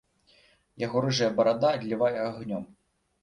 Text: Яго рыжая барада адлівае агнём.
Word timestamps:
Яго 0.83 1.03
рыжая 1.05 1.27
барада 1.39 1.69
адлівае 1.77 2.15
агнём. 2.29 2.63